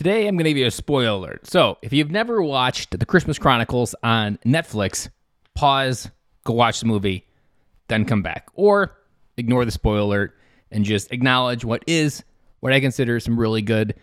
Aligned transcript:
Today, 0.00 0.26
I'm 0.26 0.34
going 0.34 0.44
to 0.44 0.50
give 0.50 0.56
you 0.56 0.66
a 0.66 0.70
spoiler 0.70 1.10
alert. 1.10 1.46
So, 1.46 1.76
if 1.82 1.92
you've 1.92 2.10
never 2.10 2.40
watched 2.40 2.98
The 2.98 3.04
Christmas 3.04 3.38
Chronicles 3.38 3.94
on 4.02 4.38
Netflix, 4.46 5.10
pause, 5.54 6.10
go 6.44 6.54
watch 6.54 6.80
the 6.80 6.86
movie, 6.86 7.26
then 7.88 8.06
come 8.06 8.22
back. 8.22 8.48
Or 8.54 8.96
ignore 9.36 9.66
the 9.66 9.70
spoiler 9.70 10.00
alert 10.00 10.38
and 10.70 10.86
just 10.86 11.12
acknowledge 11.12 11.66
what 11.66 11.84
is 11.86 12.24
what 12.60 12.72
I 12.72 12.80
consider 12.80 13.20
some 13.20 13.38
really 13.38 13.60
good 13.60 13.94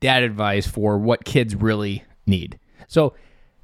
dad 0.00 0.24
advice 0.24 0.66
for 0.66 0.98
what 0.98 1.24
kids 1.24 1.54
really 1.54 2.02
need. 2.26 2.58
So, 2.88 3.14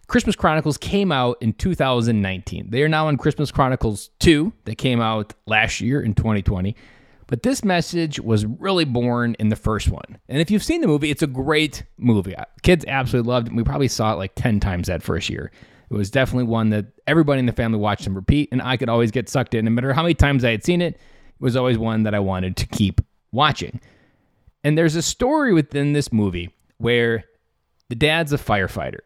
Christmas 0.07 0.37
Chronicles 0.37 0.79
came 0.79 1.11
out 1.11 1.39
in 1.41 1.55
2019. 1.55 2.71
They 2.71 2.85
are 2.85 2.89
now 2.89 3.09
on 3.09 3.17
Christmas 3.17 3.51
Chronicles 3.51 4.11
2 4.21 4.53
that 4.67 4.79
came 4.79 5.01
out 5.01 5.35
last 5.45 5.81
year 5.81 6.01
in 6.01 6.15
2020. 6.15 6.77
But 7.31 7.45
this 7.45 7.65
message 7.65 8.19
was 8.19 8.45
really 8.45 8.85
born 8.85 9.37
in 9.39 9.51
the 9.51 9.57
first 9.57 9.89
one. 9.89 10.19
And 10.29 10.41
if 10.41 10.51
you've 10.51 10.65
seen 10.65 10.81
the 10.81 10.89
movie, 10.89 11.13
it's 11.13 11.23
a 11.23 11.29
great 11.29 11.85
movie. 11.97 12.35
Uh, 12.35 12.45
kids 12.63 12.85
absolutely 12.89 13.31
loved 13.31 13.47
it. 13.47 13.55
We 13.55 13.63
probably 13.63 13.87
saw 13.87 14.13
it 14.13 14.17
like 14.17 14.35
10 14.35 14.59
times 14.59 14.89
that 14.89 15.05
first 15.05 15.31
year. 15.31 15.53
It 15.93 15.95
was 15.95 16.11
definitely 16.11 16.49
one 16.49 16.71
that 16.71 16.87
everybody 17.07 17.39
in 17.39 17.47
the 17.47 17.53
family 17.53 17.79
watched 17.79 18.09
and 18.09 18.17
repeat, 18.17 18.49
and 18.51 18.61
I 18.61 18.77
could 18.77 18.89
always 18.89 19.13
get 19.13 19.29
sucked 19.29 19.55
in. 19.55 19.65
No 19.65 19.71
matter 19.71 19.93
how 19.93 20.03
many 20.03 20.15
times 20.15 20.45
I 20.45 20.51
had 20.51 20.65
seen 20.65 20.83
it, 20.83 20.95
it 20.95 21.01
was 21.39 21.55
always 21.55 21.79
one 21.79 22.03
that 22.03 22.17
I 22.17 22.19
wanted 22.19 22.57
to 22.57 22.67
keep 22.67 23.01
watching. 23.31 23.81
And 24.65 24.77
there's 24.77 24.97
a 24.97 25.03
story 25.03 25.53
within 25.53 25.93
this 25.93 26.13
movie 26.13 26.51
where 26.79 27.25
the 27.91 27.95
dad's 27.95 28.33
a 28.33 28.39
firefighter, 28.39 29.01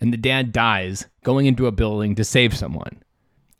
and 0.00 0.14
the 0.14 0.18
dad 0.18 0.52
dies 0.52 1.06
going 1.24 1.44
into 1.44 1.66
a 1.66 1.72
building 1.72 2.14
to 2.14 2.24
save 2.24 2.56
someone 2.56 3.02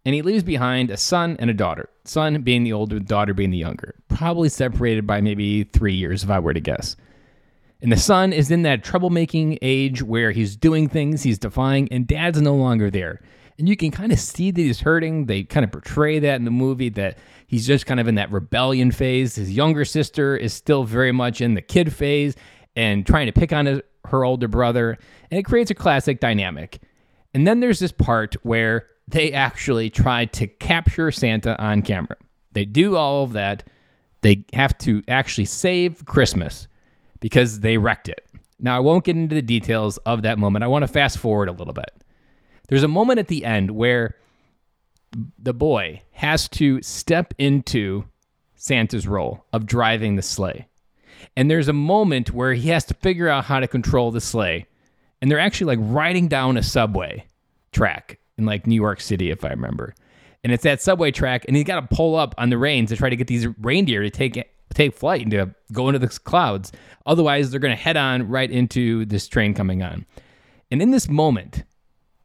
and 0.05 0.15
he 0.15 0.23
leaves 0.23 0.43
behind 0.43 0.91
a 0.91 0.97
son 0.97 1.37
and 1.39 1.51
a 1.51 1.55
daughter. 1.55 1.89
Son 2.05 2.43
being 2.43 2.65
the 2.65 2.73
older, 2.73 2.99
daughter 2.99 3.35
being 3.35 3.51
the 3.51 3.59
younger. 3.59 3.95
Probably 4.09 4.49
separated 4.49 5.07
by 5.07 5.21
maybe 5.21 5.65
three 5.65 5.95
years, 5.95 6.25
if 6.25 6.31
I 6.31 6.39
were 6.39 6.55
to 6.55 6.61
guess. 6.61 6.97
And 7.83 7.91
the 7.91 7.97
son 7.97 8.33
is 8.33 8.51
in 8.51 8.63
that 8.63 8.85
troublemaking 8.85 9.59
age 9.63 10.03
where 10.03 10.33
he's 10.33 10.57
doing 10.57 10.89
things, 10.89 11.23
he's 11.23 11.39
defying, 11.39 11.89
and 11.91 12.07
dad's 12.07 12.41
no 12.41 12.55
longer 12.55 12.91
there. 12.91 13.21
And 13.59 13.69
you 13.69 13.77
can 13.77 13.91
kind 13.91 14.11
of 14.13 14.19
see 14.19 14.51
that 14.51 14.61
he's 14.61 14.81
hurting. 14.81 15.27
They 15.27 15.43
kind 15.45 15.65
of 15.65 15.73
portray 15.73 16.19
that 16.19 16.37
in 16.37 16.45
the 16.45 16.51
movie 16.51 16.89
that 16.91 17.19
he's 17.47 17.67
just 17.67 17.85
kind 17.85 18.01
of 18.01 18.09
in 18.09 18.15
that 18.15 18.33
rebellion 18.33 18.91
phase. 18.91 19.35
His 19.35 19.51
younger 19.51 19.85
sister 19.85 20.35
is 20.35 20.55
still 20.55 20.85
very 20.85 21.13
much 21.13 21.43
in 21.43 21.55
the 21.55 21.61
kid 21.61 21.93
phase 21.93 22.37
and 22.75 23.07
trying 23.07 23.27
to 23.27 23.33
pick 23.33 23.53
on 23.53 23.67
his, 23.67 23.81
her 24.07 24.25
older 24.25 24.49
brother. 24.49 24.97
And 25.31 25.39
it 25.39 25.43
creates 25.43 25.71
a 25.71 25.75
classic 25.75 26.21
dynamic. 26.21 26.81
And 27.35 27.47
then 27.47 27.61
there's 27.61 27.81
this 27.81 27.93
part 27.93 28.35
where 28.43 28.87
they 29.11 29.33
actually 29.33 29.91
tried 29.91 30.33
to 30.35 30.47
capture 30.47 31.11
Santa 31.11 31.61
on 31.63 31.83
camera. 31.83 32.17
They 32.53 32.65
do 32.65 32.97
all 32.97 33.25
of 33.25 33.33
that. 33.33 33.65
They 34.23 34.45
have 34.53 34.77
to 34.79 35.03
actually 35.09 35.47
save 35.47 36.05
Christmas 36.05 36.69
because 37.21 37.61
they 37.61 37.79
wrecked 37.79 38.09
it. 38.09 38.27
Now, 38.59 38.77
I 38.77 38.81
won't 38.81 39.05
get 39.05 39.17
into 39.17 39.35
the 39.35 39.43
details 39.43 39.97
of 39.99 40.23
that 40.23 40.39
moment. 40.39 40.65
I 40.65 40.69
want 40.69 40.83
to 40.83 40.89
fast 40.89 41.19
forward 41.19 41.49
a 41.49 41.53
little 41.53 41.73
bit. 41.73 41.91
There's 42.69 42.83
a 42.83 42.89
moment 42.89 43.19
at 43.19 43.29
the 43.29 43.45
end 43.45 43.71
where 43.71 44.17
the 45.39 45.55
boy 45.55 46.03
has 46.13 46.49
to 46.51 46.81
step 46.83 47.35
into 47.39 48.05
Santa's 48.55 49.07
role 49.07 49.45
of 49.53 49.67
driving 49.67 50.17
the 50.17 50.23
sleigh. 50.23 50.69
And 51.37 51.51
there's 51.51 51.69
a 51.69 51.73
moment 51.73 52.33
where 52.33 52.53
he 52.53 52.69
has 52.69 52.85
to 52.87 52.95
figure 52.95 53.29
out 53.29 53.45
how 53.45 53.61
to 53.61 53.67
control 53.67 54.11
the 54.11 54.21
sleigh. 54.21 54.67
And 55.21 55.31
they're 55.31 55.41
actually 55.41 55.77
like 55.77 55.91
riding 55.91 56.29
down 56.29 56.57
a 56.57 56.63
subway 56.63 57.27
track 57.73 58.19
in 58.41 58.47
like 58.47 58.67
New 58.67 58.75
York 58.75 59.01
City, 59.01 59.31
if 59.31 59.45
I 59.45 59.51
remember. 59.51 59.95
And 60.43 60.53
it's 60.53 60.65
that 60.65 60.81
subway 60.81 61.11
track, 61.11 61.45
and 61.47 61.57
he's 61.57 61.67
got 61.67 61.89
to 61.89 61.95
pull 61.95 62.17
up 62.17 62.35
on 62.39 62.51
the 62.51 62.59
reins 62.59 62.91
to 62.91 62.97
try 62.97 63.11
to 63.11 63.17
get 63.17 63.27
these 63.27 63.47
reindeer 63.59 64.03
to 64.03 64.11
take 64.11 64.43
take 64.75 64.97
flight 64.97 65.23
and 65.23 65.31
to 65.33 65.55
go 65.73 65.89
into 65.89 65.99
the 65.99 66.09
clouds. 66.09 66.73
Otherwise, 67.05 67.51
they're 67.51 67.61
going 67.61 67.77
to 67.77 67.83
head 67.83 67.97
on 67.97 68.29
right 68.29 68.51
into 68.51 69.05
this 69.05 69.27
train 69.29 69.53
coming 69.53 69.83
on. 69.83 70.07
And 70.71 70.81
in 70.81 70.93
this 70.93 71.09
moment, 71.09 71.65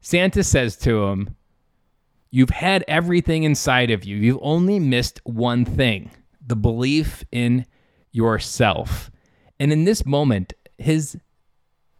Santa 0.02 0.43
says 0.43 0.75
to 0.77 1.05
him, 1.05 1.36
You've 2.30 2.49
had 2.49 2.83
everything 2.88 3.43
inside 3.43 3.91
of 3.91 4.03
you. 4.03 4.17
You've 4.17 4.39
only 4.42 4.80
missed 4.80 5.21
one 5.23 5.65
thing 5.65 6.11
the 6.45 6.55
belief 6.55 7.23
in 7.32 7.65
yourself. 8.11 9.09
And 9.59 9.71
in 9.71 9.86
this 9.86 10.05
moment, 10.05 10.53
his 10.77 11.17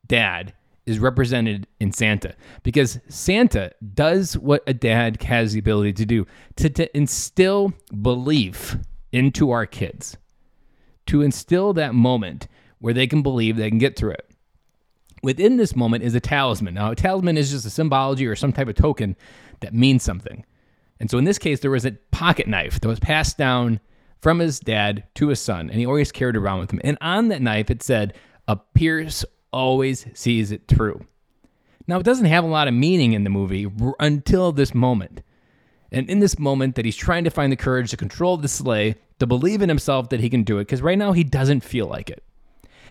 dad 0.06 0.54
is 0.86 1.00
represented 1.00 1.68
in 1.80 1.92
Santa 1.92 2.36
because 2.64 3.00
Santa 3.08 3.72
does 3.94 4.38
what 4.38 4.64
a 4.68 4.74
dad 4.74 5.22
has 5.24 5.54
the 5.54 5.60
ability 5.60 5.94
to 5.94 6.06
do 6.06 6.28
to, 6.58 6.70
to 6.70 6.96
instill 6.96 7.74
belief 8.02 8.78
into 9.12 9.52
our 9.52 9.66
kids, 9.66 10.18
to 11.08 11.22
instill 11.22 11.74
that 11.74 11.96
moment 11.96 12.48
where 12.80 12.94
they 12.94 13.08
can 13.08 13.22
believe 13.22 13.58
they 13.58 13.70
can 13.70 13.80
get 13.80 13.96
through 13.96 14.12
it. 14.12 14.30
Within 15.24 15.58
this 15.58 15.76
moment 15.76 16.04
is 16.04 16.14
a 16.14 16.20
talisman. 16.20 16.76
Now, 16.76 16.92
a 16.92 16.96
talisman 16.96 17.38
is 17.38 17.50
just 17.50 17.66
a 17.66 17.72
symbology 17.72 18.28
or 18.28 18.36
some 18.36 18.54
type 18.54 18.68
of 18.68 18.76
token 18.76 19.16
that 19.62 19.74
means 19.74 20.04
something. 20.04 20.46
And 21.00 21.10
so 21.10 21.18
in 21.18 21.24
this 21.24 21.40
case, 21.40 21.62
there 21.62 21.72
was 21.72 21.86
a 21.86 21.98
pocket 22.12 22.48
knife 22.48 22.80
that 22.80 22.88
was 22.88 23.00
passed 23.00 23.38
down 23.38 23.80
from 24.22 24.40
his 24.40 24.60
dad 24.60 25.04
to 25.16 25.28
his 25.30 25.40
son, 25.40 25.70
and 25.70 25.80
he 25.80 25.86
always 25.86 26.12
carried 26.12 26.36
around 26.36 26.60
with 26.60 26.72
him. 26.72 26.82
And 26.84 26.98
on 27.02 27.30
that 27.30 27.42
knife, 27.42 27.70
it 27.70 27.84
said, 27.84 28.14
a 28.48 28.56
pierce 28.56 29.26
always 29.56 30.06
sees 30.14 30.52
it 30.52 30.68
through. 30.68 31.06
Now, 31.88 31.98
it 31.98 32.04
doesn't 32.04 32.26
have 32.26 32.44
a 32.44 32.48
lot 32.48 32.68
of 32.68 32.74
meaning 32.74 33.14
in 33.14 33.24
the 33.24 33.30
movie 33.30 33.72
until 34.00 34.52
this 34.52 34.76
moment. 34.76 35.22
And 35.92 36.10
in 36.10 36.20
this 36.20 36.38
moment, 36.38 36.76
that 36.76 36.84
he's 36.84 36.96
trying 36.96 37.24
to 37.24 37.30
find 37.30 37.52
the 37.52 37.56
courage 37.56 37.92
to 37.92 37.98
control 37.98 38.36
the 38.36 38.50
sleigh, 38.50 38.96
to 39.20 39.26
believe 39.26 39.62
in 39.62 39.70
himself 39.70 40.10
that 40.10 40.20
he 40.20 40.30
can 40.30 40.44
do 40.44 40.58
it, 40.58 40.66
because 40.66 40.82
right 40.82 40.98
now 40.98 41.14
he 41.14 41.24
doesn't 41.24 41.62
feel 41.62 41.88
like 41.88 42.10
it. 42.10 42.22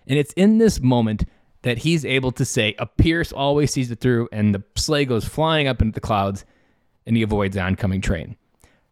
And 0.07 0.19
it's 0.19 0.33
in 0.35 0.59
this 0.59 0.81
moment 0.81 1.25
that 1.63 1.79
he's 1.79 2.05
able 2.05 2.33
to 2.33 2.45
say, 2.45 2.75
A 2.79 2.87
Pierce 2.87 3.33
always 3.33 3.73
sees 3.73 3.91
it 3.91 4.01
through, 4.01 4.29
and 4.33 4.55
the 4.55 4.63
sleigh 4.75 5.05
goes 5.05 5.27
flying 5.27 5.67
up 5.67 5.83
into 5.83 5.95
the 5.95 6.01
clouds, 6.01 6.47
and 7.05 7.17
he 7.17 7.23
avoids 7.23 7.57
the 7.57 7.63
oncoming 7.63 8.01
train. 8.01 8.37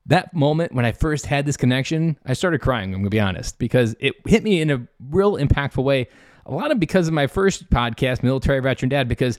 That 0.04 0.34
moment 0.34 0.72
when 0.74 0.84
I 0.84 0.92
first 0.92 1.26
had 1.26 1.46
this 1.46 1.56
connection, 1.56 2.18
I 2.26 2.34
started 2.34 2.60
crying, 2.60 2.92
I'm 2.92 3.00
gonna 3.00 3.10
be 3.10 3.20
honest, 3.20 3.58
because 3.58 3.94
it 4.00 4.14
hit 4.26 4.42
me 4.42 4.60
in 4.60 4.70
a 4.70 4.86
real 5.08 5.36
impactful 5.36 5.84
way 5.84 6.08
a 6.46 6.52
lot 6.52 6.70
of 6.70 6.80
because 6.80 7.08
of 7.08 7.14
my 7.14 7.26
first 7.26 7.70
podcast, 7.70 8.22
Military 8.22 8.60
Veteran 8.60 8.88
Dad, 8.88 9.08
because 9.08 9.38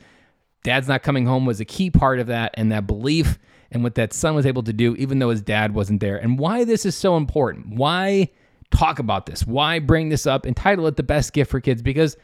dad's 0.64 0.88
not 0.88 1.04
coming 1.04 1.26
home 1.26 1.46
was 1.46 1.60
a 1.60 1.66
key 1.66 1.90
part 1.90 2.20
of 2.20 2.28
that 2.28 2.54
and 2.56 2.72
that 2.72 2.88
belief 2.88 3.38
and 3.72 3.84
what 3.84 3.96
that 3.96 4.14
son 4.14 4.36
was 4.36 4.46
able 4.46 4.64
to 4.64 4.74
do, 4.74 4.96
even 4.96 5.20
though 5.20 5.30
his 5.30 5.42
dad 5.42 5.74
wasn't 5.74 6.00
there. 6.00 6.18
And 6.18 6.40
why 6.40 6.64
this 6.64 6.86
is 6.86 6.96
so 6.96 7.18
important. 7.18 7.76
Why 7.76 8.30
talk 8.72 9.00
about 9.00 9.26
this? 9.26 9.46
Why 9.46 9.80
bring 9.80 10.10
this 10.10 10.26
up 10.26 10.46
and 10.46 10.56
title 10.56 10.88
it 10.88 10.96
the 10.96 11.04
best 11.04 11.34
gift 11.34 11.52
for 11.52 11.60
kids? 11.60 11.82
Because 11.82 12.16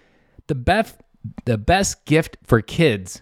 the 0.48 0.56
best 0.56 0.96
the 1.46 1.58
best 1.58 2.06
gift 2.06 2.38
for 2.44 2.62
kids 2.62 3.22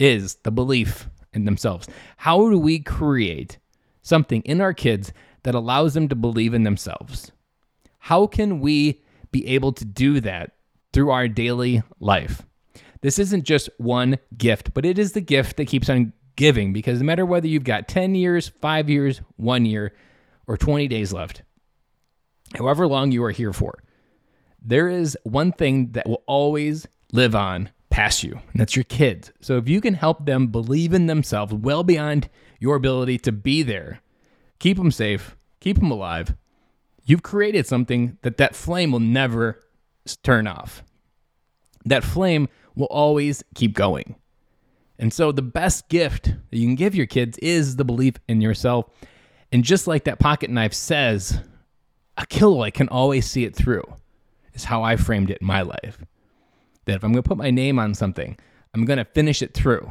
is 0.00 0.34
the 0.36 0.50
belief 0.50 1.08
in 1.32 1.44
themselves. 1.44 1.86
How 2.16 2.50
do 2.50 2.58
we 2.58 2.80
create 2.80 3.58
something 4.02 4.42
in 4.42 4.60
our 4.60 4.74
kids 4.74 5.12
that 5.44 5.54
allows 5.54 5.94
them 5.94 6.08
to 6.08 6.16
believe 6.16 6.54
in 6.54 6.64
themselves? 6.64 7.30
How 7.98 8.26
can 8.26 8.60
we 8.60 9.02
be 9.30 9.46
able 9.46 9.72
to 9.72 9.84
do 9.84 10.20
that 10.22 10.55
through 10.96 11.10
our 11.10 11.28
daily 11.28 11.82
life. 12.00 12.40
This 13.02 13.18
isn't 13.18 13.44
just 13.44 13.68
one 13.76 14.16
gift, 14.34 14.72
but 14.72 14.86
it 14.86 14.98
is 14.98 15.12
the 15.12 15.20
gift 15.20 15.58
that 15.58 15.66
keeps 15.66 15.90
on 15.90 16.14
giving 16.36 16.72
because 16.72 17.00
no 17.00 17.04
matter 17.04 17.26
whether 17.26 17.46
you've 17.46 17.64
got 17.64 17.86
10 17.86 18.14
years, 18.14 18.50
five 18.62 18.88
years, 18.88 19.20
one 19.36 19.66
year, 19.66 19.92
or 20.46 20.56
20 20.56 20.88
days 20.88 21.12
left, 21.12 21.42
however 22.56 22.86
long 22.86 23.12
you 23.12 23.22
are 23.24 23.30
here 23.30 23.52
for, 23.52 23.74
there 24.62 24.88
is 24.88 25.18
one 25.22 25.52
thing 25.52 25.92
that 25.92 26.08
will 26.08 26.22
always 26.26 26.88
live 27.12 27.34
on 27.34 27.68
past 27.90 28.22
you, 28.22 28.32
and 28.32 28.58
that's 28.58 28.74
your 28.74 28.84
kids. 28.84 29.30
So 29.42 29.58
if 29.58 29.68
you 29.68 29.82
can 29.82 29.92
help 29.92 30.24
them 30.24 30.46
believe 30.46 30.94
in 30.94 31.08
themselves 31.08 31.52
well 31.52 31.84
beyond 31.84 32.30
your 32.58 32.76
ability 32.76 33.18
to 33.18 33.32
be 33.32 33.62
there, 33.62 34.00
keep 34.60 34.78
them 34.78 34.90
safe, 34.90 35.36
keep 35.60 35.76
them 35.76 35.90
alive, 35.90 36.34
you've 37.04 37.22
created 37.22 37.66
something 37.66 38.16
that 38.22 38.38
that 38.38 38.56
flame 38.56 38.92
will 38.92 39.00
never 39.00 39.60
turn 40.22 40.46
off 40.46 40.82
that 41.86 42.04
flame 42.04 42.48
will 42.74 42.86
always 42.86 43.42
keep 43.54 43.74
going. 43.74 44.16
And 44.98 45.12
so, 45.12 45.32
the 45.32 45.42
best 45.42 45.88
gift 45.88 46.24
that 46.24 46.56
you 46.56 46.66
can 46.66 46.74
give 46.74 46.94
your 46.94 47.06
kids 47.06 47.38
is 47.38 47.76
the 47.76 47.84
belief 47.84 48.14
in 48.28 48.40
yourself. 48.40 48.86
And 49.52 49.62
just 49.62 49.86
like 49.86 50.04
that 50.04 50.18
pocket 50.18 50.50
knife 50.50 50.74
says, 50.74 51.40
a 52.16 52.26
Killoy 52.26 52.70
can 52.70 52.88
always 52.88 53.30
see 53.30 53.44
it 53.44 53.54
through, 53.54 53.84
is 54.54 54.64
how 54.64 54.82
I 54.82 54.96
framed 54.96 55.30
it 55.30 55.38
in 55.40 55.46
my 55.46 55.62
life. 55.62 55.98
That 56.86 56.96
if 56.96 57.04
I'm 57.04 57.12
going 57.12 57.22
to 57.22 57.28
put 57.28 57.38
my 57.38 57.50
name 57.50 57.78
on 57.78 57.94
something, 57.94 58.38
I'm 58.74 58.84
going 58.84 58.98
to 58.98 59.04
finish 59.04 59.42
it 59.42 59.54
through. 59.54 59.90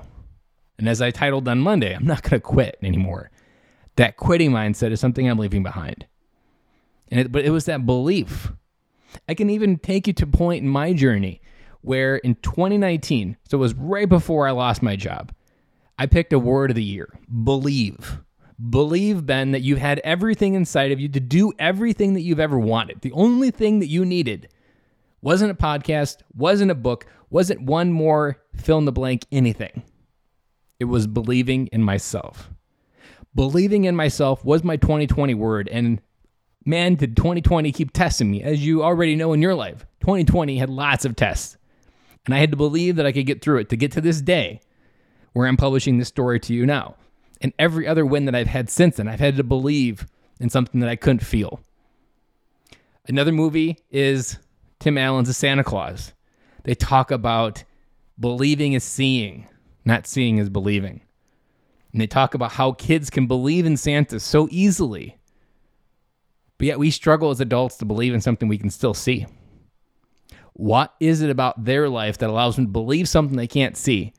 And 0.78 0.90
as 0.90 1.02
I 1.02 1.12
titled 1.12 1.48
on 1.48 1.60
Monday, 1.60 1.96
I'm 1.96 2.06
not 2.06 2.24
going 2.24 2.42
to 2.42 2.46
quit 2.46 2.78
anymore. 2.82 3.30
That 3.96 4.18
quitting 4.18 4.52
mindset 4.52 4.92
is 4.92 5.00
something 5.00 5.30
I'm 5.30 5.38
leaving 5.38 5.64
behind. 5.64 6.06
And 7.10 7.20
it, 7.20 7.32
but 7.32 7.46
it 7.46 7.52
was 7.52 7.66
that 7.66 7.86
belief. 7.86 8.52
I 9.30 9.36
can 9.36 9.50
even 9.50 9.78
take 9.78 10.08
you 10.08 10.14
to 10.14 10.26
a 10.26 10.28
point 10.28 10.64
in 10.64 10.70
my 10.70 10.94
journey 10.94 11.42
where 11.86 12.18
in 12.18 12.36
2019, 12.36 13.38
so 13.50 13.58
it 13.58 13.62
was 13.62 13.74
right 13.76 14.10
before 14.10 14.48
I 14.48 14.52
lost 14.52 14.82
my 14.82 14.96
job, 14.96 15.32
I 15.98 16.08
picked 16.08 16.34
a 16.34 16.40
word 16.40 16.72
of 16.72 16.76
the 16.76 16.84
year 16.84 17.10
believe. 17.44 18.22
Believe, 18.70 19.26
Ben, 19.26 19.52
that 19.52 19.64
you 19.64 19.76
had 19.76 20.00
everything 20.04 20.54
inside 20.54 20.92
of 20.92 21.00
you 21.00 21.10
to 21.10 21.20
do 21.20 21.54
everything 21.60 22.14
that 22.14 22.22
you've 22.22 22.40
ever 22.40 22.58
wanted. 22.58 23.02
The 23.02 23.12
only 23.12 23.52
thing 23.52 23.80
that 23.80 23.88
you 23.88 24.06
needed 24.06 24.50
Wasn't 25.22 25.52
a 25.52 25.56
podcast, 25.56 26.18
wasn't 26.36 26.72
a 26.72 26.76
book, 26.76 27.08
wasn't 27.32 27.62
one 27.64 27.92
more 27.92 28.38
fill 28.56 28.78
in 28.78 28.86
the 28.86 28.92
blank 28.92 29.26
anything. 29.32 29.84
It 30.80 30.86
was 30.86 31.08
believing 31.08 31.68
in 31.68 31.84
myself. 31.84 32.52
Believing 33.34 33.86
in 33.86 33.96
myself 33.96 34.46
was 34.46 34.64
my 34.64 34.78
2020 34.78 35.34
word. 35.34 35.68
And 35.72 36.00
man, 36.66 36.96
did 36.96 37.18
2020 37.18 37.72
keep 37.72 37.92
testing 37.92 38.30
me. 38.30 38.44
As 38.44 38.66
you 38.66 38.84
already 38.84 39.16
know 39.16 39.34
in 39.34 39.42
your 39.42 39.56
life, 39.56 39.86
2020 40.02 40.58
had 40.60 40.70
lots 40.70 41.06
of 41.06 41.16
tests. 41.16 41.58
And 42.26 42.34
I 42.34 42.40
had 42.40 42.52
to 42.52 42.58
believe 42.58 42.96
that 42.96 43.06
I 43.06 43.12
could 43.12 43.26
get 43.26 43.42
through 43.42 43.60
it 43.60 43.70
to 43.70 43.78
get 43.78 43.92
to 43.94 44.02
this 44.02 44.22
day 44.22 44.62
where 45.34 45.48
I'm 45.48 45.58
publishing 45.58 45.98
this 45.98 46.08
story 46.08 46.40
to 46.42 46.54
you 46.54 46.66
now. 46.66 46.96
And 47.42 47.54
every 47.60 47.88
other 47.88 48.06
win 48.06 48.26
that 48.26 48.36
I've 48.36 48.48
had 48.48 48.70
since 48.70 48.98
then, 48.98 49.08
I've 49.08 49.20
had 49.20 49.36
to 49.38 49.44
believe 49.44 50.08
in 50.40 50.50
something 50.50 50.82
that 50.82 50.90
I 50.90 50.96
couldn't 50.96 51.20
feel. 51.20 51.60
Another 53.08 53.32
movie 53.32 53.78
is 53.92 54.40
Tim 54.80 54.98
Allen's 54.98 55.30
A 55.30 55.34
Santa 55.34 55.64
Clause. 55.64 56.14
They 56.64 56.74
talk 56.74 57.12
about 57.12 57.64
believing 58.20 58.74
is 58.74 58.84
seeing, 58.84 59.48
not 59.84 60.08
seeing 60.08 60.38
is 60.38 60.50
believing. 60.50 61.02
And 61.92 62.02
they 62.02 62.08
talk 62.08 62.34
about 62.34 62.54
how 62.54 62.72
kids 62.72 63.10
can 63.10 63.28
believe 63.28 63.66
in 63.66 63.78
Santa 63.78 64.20
so 64.20 64.48
easily, 64.52 65.18
but 66.58 66.68
yet 66.68 66.80
we 66.80 66.90
struggle 66.92 67.30
as 67.30 67.40
adults 67.40 67.78
to 67.78 67.86
believe 67.86 68.14
in 68.14 68.22
something 68.22 68.48
we 68.48 68.58
can 68.58 68.70
still 68.70 68.94
see. 68.94 69.28
What 70.58 70.96
is 71.02 71.22
it 71.22 71.30
about 71.30 71.66
their 71.66 71.90
life 71.90 72.18
that 72.20 72.30
allows 72.30 72.56
them 72.56 72.66
to 72.66 72.72
believe 72.72 73.10
something 73.10 73.36
they 73.36 73.46
can't 73.46 73.76
see, 73.76 74.14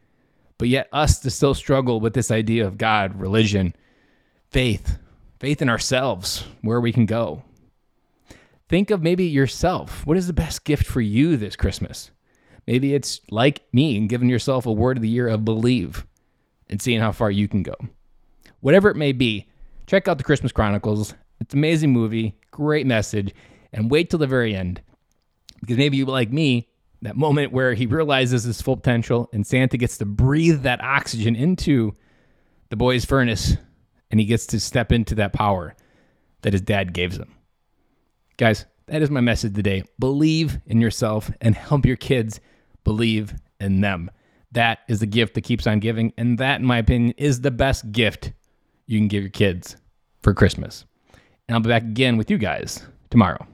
but 0.59 0.69
yet 0.69 0.87
us 0.93 1.19
to 1.21 1.31
still 1.31 1.55
struggle 1.55 1.99
with 1.99 2.12
this 2.12 2.31
idea 2.31 2.67
of 2.67 2.77
God, 2.77 3.19
religion, 3.19 3.75
faith, 4.50 4.99
faith 5.41 5.62
in 5.62 5.71
ourselves, 5.71 6.44
where 6.61 6.79
we 6.79 6.93
can 6.93 7.06
go? 7.06 7.43
Think 8.69 8.91
of 8.91 9.03
maybe 9.03 9.25
yourself. 9.25 10.05
What 10.05 10.19
is 10.19 10.27
the 10.27 10.35
best 10.35 10.65
gift 10.65 10.85
for 10.85 11.00
you 11.00 11.38
this 11.38 11.56
Christmas? 11.56 12.11
Maybe 12.67 12.94
it's 12.94 13.23
like 13.31 13.62
me 13.73 13.97
and 13.97 14.09
giving 14.09 14.29
yourself 14.29 14.67
a 14.67 14.73
word 14.73 14.99
of 14.99 15.03
the 15.03 15.09
year 15.09 15.29
of 15.29 15.44
believe 15.44 16.05
and 16.69 16.83
seeing 16.83 17.00
how 17.00 17.12
far 17.12 17.31
you 17.31 17.49
can 17.49 17.62
go. 17.62 17.77
Whatever 18.61 18.91
it 18.91 18.97
may 18.97 19.12
be, 19.12 19.47
check 19.87 20.06
out 20.06 20.19
the 20.19 20.25
Christmas 20.25 20.53
Chronicles. 20.53 21.15
It's 21.41 21.55
an 21.55 21.61
amazing 21.61 21.93
movie, 21.93 22.37
great 22.50 22.87
message, 22.87 23.35
and 23.73 23.91
wait 23.91 24.11
till 24.11 24.19
the 24.19 24.27
very 24.27 24.55
end. 24.55 24.83
Because 25.61 25.76
maybe 25.76 25.97
you 25.97 26.06
like 26.06 26.32
me, 26.32 26.69
that 27.03 27.17
moment 27.17 27.53
where 27.53 27.75
he 27.75 27.87
realizes 27.87 28.44
his 28.44 28.62
full 28.62 28.76
potential 28.76 29.29
and 29.32 29.47
Santa 29.47 29.76
gets 29.76 29.99
to 29.99 30.05
breathe 30.05 30.62
that 30.62 30.82
oxygen 30.82 31.37
into 31.37 31.94
the 32.70 32.76
boy's 32.76 33.05
furnace 33.05 33.56
and 34.11 34.19
he 34.20 34.26
gets 34.26 34.47
to 34.47 34.61
step 34.61 34.93
into 34.93 35.14
that 35.17 35.32
power 35.32 35.75
that 36.43 36.53
his 36.53 36.62
dad 36.62 36.93
gave 36.93 37.12
him. 37.12 37.35
Guys, 38.37 38.67
that 38.87 39.03
is 39.03 39.11
my 39.11 39.20
message 39.20 39.55
today. 39.55 39.82
Believe 39.99 40.58
in 40.67 40.81
yourself 40.81 41.31
and 41.41 41.55
help 41.55 41.85
your 41.85 41.97
kids 41.97 42.41
believe 42.85 43.35
in 43.61 43.81
them. 43.81 44.11
That 44.52 44.79
is 44.88 45.00
the 45.00 45.06
gift 45.06 45.35
that 45.35 45.43
keeps 45.43 45.67
on 45.67 45.81
giving. 45.81 46.12
And 46.17 46.38
that, 46.38 46.61
in 46.61 46.67
my 46.67 46.79
opinion, 46.79 47.14
is 47.19 47.41
the 47.41 47.50
best 47.50 47.91
gift 47.93 48.32
you 48.87 48.99
can 48.99 49.09
give 49.09 49.23
your 49.23 49.31
kids 49.31 49.76
for 50.23 50.32
Christmas. 50.32 50.85
And 51.49 51.55
I'll 51.55 51.61
be 51.61 51.69
back 51.69 51.82
again 51.82 52.17
with 52.17 52.31
you 52.31 52.38
guys 52.38 52.85
tomorrow. 53.11 53.47